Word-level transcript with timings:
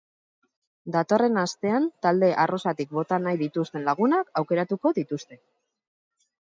Datorren 0.95 1.37
astean 1.41 1.85
talde 2.07 2.31
arrosatik 2.45 2.97
bota 3.01 3.21
nahi 3.27 3.41
dituzten 3.45 3.87
lagunak 3.93 4.35
aukeratuko 4.43 4.99
dituzte. 5.03 5.43